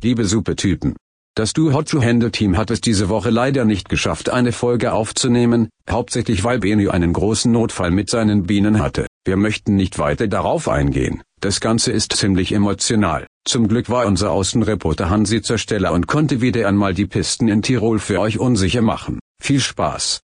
Liebe 0.00 0.24
Suppe-Typen. 0.26 0.94
Das 1.34 1.52
Du 1.52 1.72
Hot 1.72 1.88
to 1.88 2.00
Handle 2.00 2.30
Team 2.30 2.56
hat 2.56 2.70
es 2.70 2.80
diese 2.80 3.08
Woche 3.08 3.30
leider 3.30 3.64
nicht 3.64 3.88
geschafft, 3.88 4.30
eine 4.30 4.52
Folge 4.52 4.92
aufzunehmen, 4.92 5.70
hauptsächlich 5.90 6.44
weil 6.44 6.60
Benny 6.60 6.88
einen 6.88 7.12
großen 7.12 7.50
Notfall 7.50 7.90
mit 7.90 8.08
seinen 8.08 8.44
Bienen 8.44 8.80
hatte. 8.80 9.08
Wir 9.24 9.36
möchten 9.36 9.74
nicht 9.74 9.98
weiter 9.98 10.28
darauf 10.28 10.68
eingehen. 10.68 11.22
Das 11.40 11.58
Ganze 11.58 11.90
ist 11.90 12.12
ziemlich 12.12 12.52
emotional. 12.52 13.26
Zum 13.44 13.66
Glück 13.66 13.90
war 13.90 14.06
unser 14.06 14.30
Außenreporter 14.30 15.10
Hansi 15.10 15.42
zur 15.42 15.58
Stelle 15.58 15.90
und 15.90 16.06
konnte 16.06 16.40
wieder 16.40 16.68
einmal 16.68 16.94
die 16.94 17.06
Pisten 17.06 17.48
in 17.48 17.62
Tirol 17.62 17.98
für 17.98 18.20
euch 18.20 18.38
unsicher 18.38 18.82
machen. 18.82 19.18
Viel 19.42 19.58
Spaß. 19.58 20.20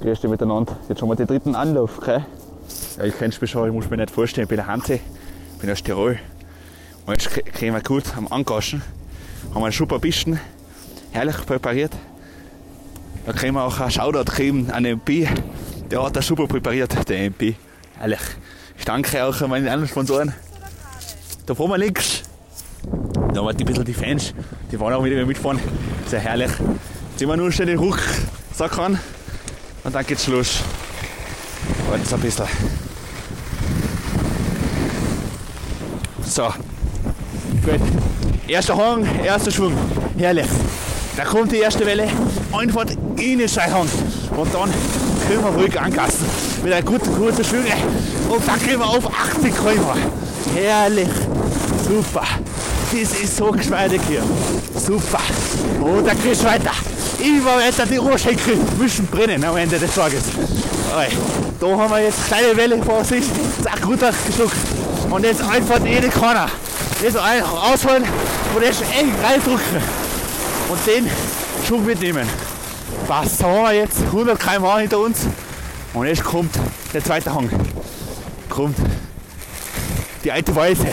Grüß 0.00 0.20
dich 0.20 0.30
miteinander. 0.30 0.76
Jetzt 0.88 0.98
schon 0.98 1.08
mal 1.08 1.14
den 1.14 1.28
dritten 1.28 1.54
Anlauf, 1.54 2.00
gell? 2.00 2.26
Ja, 2.98 3.04
ich 3.04 3.16
kenn's 3.16 3.40
mich 3.40 3.52
schon, 3.52 3.68
ich 3.68 3.72
muss 3.72 3.88
mir 3.88 3.96
nicht 3.96 4.10
vorstellen. 4.10 4.46
Ich 4.46 4.48
bin 4.48 4.56
der 4.56 4.66
Hansi, 4.66 5.00
bin 5.60 5.70
aus 5.70 5.84
Tirol. 5.84 6.18
Und 7.06 7.12
jetzt 7.12 7.28
kriegen 7.52 7.74
wir 7.74 7.82
gut 7.82 8.04
am 8.16 8.28
Angaschen. 8.28 8.82
Haben 9.54 9.62
wir 9.62 9.72
super 9.72 9.98
Bisten, 9.98 10.40
herrlich 11.12 11.36
präpariert. 11.44 11.92
Da 13.26 13.32
kriegen 13.32 13.54
wir 13.54 13.62
auch 13.62 13.78
einen 13.78 13.90
Shoutout 13.90 14.32
geben 14.36 14.70
an 14.70 14.84
den 14.84 14.94
MP. 14.94 15.28
Der 15.90 16.02
hat 16.02 16.16
das 16.16 16.26
super 16.26 16.46
präpariert, 16.46 17.08
der 17.08 17.24
MP. 17.24 17.56
Ehrlich. 18.00 18.20
Ich 18.78 18.84
danke 18.84 19.22
auch 19.22 19.40
an 19.40 19.50
meine 19.50 19.70
anderen 19.70 19.88
Sponsoren. 19.88 20.34
Da 21.46 21.54
fahren 21.54 21.70
wir 21.70 21.78
links. 21.78 22.22
Da 23.34 23.42
wir 23.42 23.50
ein 23.50 23.56
bisschen 23.56 23.84
die 23.84 23.94
Fans, 23.94 24.32
die 24.72 24.80
wollen 24.80 24.94
auch 24.94 25.04
wieder 25.04 25.24
mitfahren. 25.26 25.60
Sehr 26.06 26.20
herrlich. 26.20 26.50
Jetzt 27.16 27.28
wir 27.28 27.36
nur 27.36 27.52
schnell 27.52 27.68
den 27.68 27.78
Rucksack 27.78 28.78
an 28.78 28.98
und 29.84 29.94
dann 29.94 30.06
geht's 30.06 30.26
los. 30.26 30.60
Warten 31.88 32.14
ein 32.14 32.20
bisschen. 32.20 32.46
So. 36.24 36.52
Gut. 37.64 37.80
Erster 38.46 38.76
Hang, 38.76 39.06
erster 39.24 39.50
Schwung. 39.50 39.72
Herrlich. 40.18 40.46
Da 41.16 41.24
kommt 41.24 41.50
die 41.50 41.58
erste 41.58 41.86
Welle. 41.86 42.08
Einfach 42.52 42.84
in 43.16 43.38
den 43.38 43.48
Scheihang. 43.48 43.88
Und 44.36 44.54
dann 44.54 44.70
können 45.26 45.42
wir 45.42 45.62
ruhig 45.62 45.80
angassen. 45.80 46.26
Mit 46.62 46.74
einer 46.74 46.82
guten 46.82 47.14
kurzen 47.14 47.42
Schwünge. 47.42 47.72
Und 48.28 48.46
dann 48.46 48.58
gehen 48.60 48.78
wir 48.78 48.86
auf 48.86 49.06
80 49.06 49.54
km. 49.54 49.80
Herrlich. 50.54 51.08
Super. 51.88 52.26
Das 52.92 53.20
ist 53.20 53.36
so 53.36 53.50
geschmeidig 53.50 54.02
hier. 54.08 54.22
Super. 54.74 55.20
Und 55.80 56.06
dann 56.06 56.22
geht's 56.22 56.44
weiter. 56.44 56.72
Immer 57.18 57.56
weiter 57.56 57.86
die 57.86 57.98
Ohrschenkel 57.98 58.58
müssen 58.78 59.06
brennen 59.06 59.42
am 59.42 59.56
Ende 59.56 59.78
des 59.78 59.94
Tages. 59.94 60.24
Da 61.60 61.66
haben 61.66 61.90
wir 61.90 62.00
jetzt 62.02 62.26
kleine 62.26 62.54
Welle 62.56 62.82
vor 62.82 63.02
sich. 63.04 63.24
Zack, 63.62 63.86
runtergeschluckt. 63.86 64.54
Und 65.10 65.24
jetzt 65.24 65.42
einfach 65.42 65.82
in 65.84 66.02
die 67.04 67.12
Korner. 67.12 67.34
Jetzt 67.34 67.52
rausholen 67.52 68.04
und 68.54 68.62
jetzt 68.62 68.82
eng 68.98 69.12
reindrücken. 69.22 69.82
Und 70.68 70.86
den 70.86 71.10
Schwung 71.66 71.84
mitnehmen. 71.84 72.28
Was 73.06 73.38
da 73.38 73.46
haben 73.46 73.64
wir 73.64 73.72
jetzt 73.72 74.00
100 74.00 74.38
km 74.38 74.78
hinter 74.78 74.98
uns. 74.98 75.18
Und 75.92 76.06
jetzt 76.06 76.24
kommt 76.24 76.54
der 76.92 77.04
zweite 77.04 77.34
Hang. 77.34 77.50
Kommt 78.48 78.76
die 80.24 80.32
alte 80.32 80.54
Weise. 80.56 80.86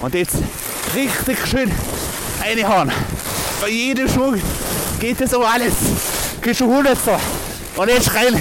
Und 0.00 0.14
jetzt 0.14 0.36
richtig 0.94 1.38
schön 1.46 1.70
reinhauen. 2.40 2.92
Bei 3.60 3.68
jedem 3.68 4.08
Schwung 4.08 4.40
geht 5.00 5.20
es 5.20 5.34
um 5.34 5.42
alles. 5.42 5.74
Geht 6.40 6.56
schon 6.56 6.70
100 6.70 6.96
so. 7.04 7.16
Und 7.80 7.88
jetzt 7.88 8.14
rein. 8.14 8.40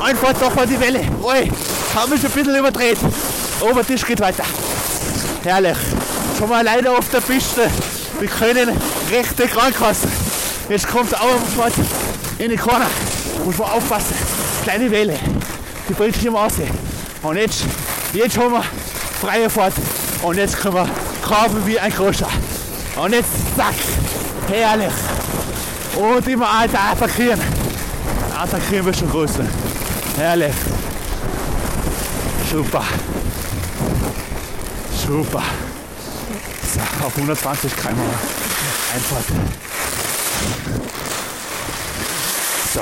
Einfach 0.00 0.32
doch 0.34 0.54
mal 0.54 0.66
die 0.66 0.78
Welle. 0.78 1.00
Oi, 1.22 1.50
haben 1.94 2.10
wir 2.10 2.18
schon 2.18 2.26
ein 2.26 2.32
bisschen 2.32 2.56
überdreht. 2.56 2.98
Obertisch 3.60 4.04
geht 4.04 4.20
weiter. 4.20 4.44
Herrlich. 5.42 5.76
Schon 6.38 6.48
mal 6.48 6.64
leider 6.64 6.96
auf 6.96 7.08
der 7.10 7.20
Piste. 7.20 7.70
Wir 8.18 8.28
können 8.28 8.70
richtig 9.10 9.56
rankassen. 9.56 10.10
Jetzt 10.68 10.88
kommt 10.88 11.12
der 11.12 11.22
Auerfahrt 11.22 11.72
in 12.38 12.50
die 12.50 12.56
Korner. 12.56 12.90
Muss 13.44 13.58
man 13.58 13.70
aufpassen. 13.70 14.14
Kleine 14.64 14.90
Welle. 14.90 15.18
Die 15.88 15.92
bringt 15.92 16.14
sich 16.14 16.26
im 16.26 16.36
Aussehen. 16.36 16.70
Und 17.22 17.36
jetzt, 17.36 17.64
jetzt 18.12 18.36
haben 18.38 18.52
wir 18.52 18.64
freie 19.20 19.48
Fahrt. 19.48 19.74
Und 20.22 20.36
jetzt 20.36 20.58
können 20.58 20.74
wir 20.74 20.88
kaufen 21.22 21.64
wie 21.66 21.78
ein 21.78 21.92
Großer. 21.92 22.28
Und 22.96 23.12
jetzt 23.12 23.30
zack. 23.56 23.74
Herrlich. 24.48 24.92
Und 25.96 26.26
immer 26.28 26.46
weiter 26.46 26.80
attackieren. 26.92 27.40
Attackieren 28.36 28.86
wir 28.86 28.94
schon 28.94 29.10
größer. 29.10 29.44
Herrlich. 30.16 30.54
Super. 32.50 32.84
Super. 35.06 35.42
So, 36.74 36.80
auf 37.06 37.16
120 37.16 37.76
km 37.76 38.00
Einfahrt. 38.94 39.24
So. 42.74 42.80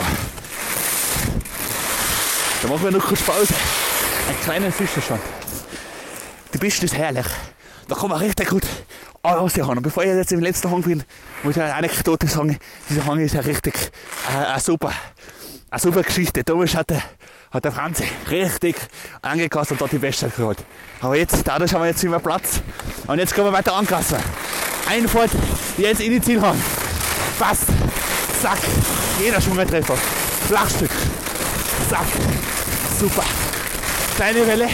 Da 2.63 2.69
machen 2.69 2.85
wir 2.85 2.91
noch 2.91 3.07
kurz 3.07 3.23
Pause. 3.23 3.55
Ein 4.29 4.41
kleiner 4.43 4.73
Fischer 4.73 5.03
schon. 5.03 5.19
Die 6.53 6.59
Piste 6.59 6.87
ist 6.87 6.97
herrlich. 6.97 7.27
Da 7.89 7.95
kann 7.95 8.09
man 8.09 8.19
richtig 8.19 8.49
gut 8.49 8.65
raushauen. 9.25 9.79
Und 9.79 9.83
bevor 9.83 10.03
ich 10.03 10.11
jetzt 10.11 10.33
im 10.33 10.41
letzten 10.41 10.71
Hang 10.71 10.83
bin, 10.83 11.03
muss 11.43 11.57
ich 11.57 11.63
eine 11.63 11.75
Anekdote 11.75 12.27
sagen. 12.27 12.59
Dieser 12.89 13.05
Hang 13.07 13.21
ist 13.21 13.35
ja 13.35 13.41
richtig 13.41 13.75
äh, 14.33 14.59
super. 14.61 14.93
Eine 15.75 15.81
super 15.81 16.05
Geschichte. 16.05 16.45
Damals 16.45 16.77
hat 16.77 16.89
der, 16.89 17.03
hat 17.51 17.65
der 17.65 17.73
Franzi 17.73 18.05
richtig 18.31 18.77
angekastet 19.23 19.73
und 19.73 19.81
dort 19.81 19.91
die 19.91 19.99
Beste 19.99 20.29
geholt. 20.29 20.59
Aber 21.01 21.17
jetzt, 21.17 21.43
dadurch 21.45 21.75
haben 21.75 21.83
wir 21.83 21.89
jetzt 21.89 22.05
immer 22.05 22.21
Platz. 22.21 22.61
Und 23.09 23.19
jetzt 23.19 23.35
können 23.35 23.49
wir 23.49 23.53
weiter 23.53 23.75
ankassen. 23.75 24.19
Einfahrt, 24.89 25.33
jetzt 25.77 26.01
in 26.01 26.13
die 26.13 26.21
Zielhang. 26.21 26.57
Passt. 27.41 27.65
Zack. 28.41 28.59
Jeder 29.21 29.41
Schwungertreffer. 29.41 29.97
Flachstück. 30.47 30.93
Zack. 31.91 32.07
Super. 33.01 33.25
Kleine 34.15 34.47
Welle. 34.47 34.69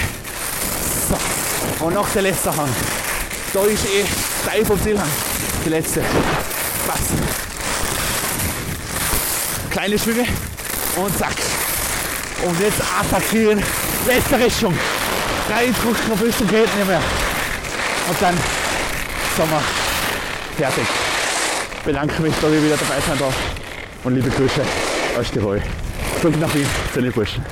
So. 1.09 1.87
Und 1.87 1.95
noch 1.95 2.11
der 2.11 2.21
letzte 2.21 2.55
Hang. 2.55 2.69
Da 3.55 3.63
ist 3.63 3.87
eh 3.87 4.05
steil 4.43 4.67
vom 4.67 4.79
Zielhang. 4.83 5.09
Die 5.65 5.71
letzte. 5.71 6.03
Passt. 6.87 7.13
Kleine 9.71 9.99
Schwünge. 9.99 10.27
Und 10.97 11.17
zack. 11.19 11.35
Und 12.45 12.61
jetzt 12.61 12.81
attackieren. 12.81 13.63
Letzte 14.07 14.39
Richtung. 14.39 14.77
Reindrücken, 15.49 16.13
ein 16.13 16.19
bisschen 16.19 16.49
geht 16.49 16.77
nicht 16.77 16.87
mehr. 16.87 17.03
Und 18.09 18.23
dann 18.23 18.35
sind 19.37 19.51
wir 19.51 19.63
fertig. 20.57 20.85
Ich 21.79 21.81
bedanke 21.81 22.23
mich, 22.23 22.35
dass 22.41 22.53
ich 22.53 22.63
wieder 22.63 22.77
dabei 22.77 23.01
sein 23.07 23.19
darf. 23.19 23.35
Und 24.05 24.15
liebe 24.15 24.31
Grüße 24.31 24.63
aus 25.19 25.31
Tirol. 25.31 25.63
Zurück 26.21 26.39
nach 26.41 26.55
Wien 26.55 26.67
zu 26.93 27.01
den 27.01 27.13
Burschen. 27.13 27.45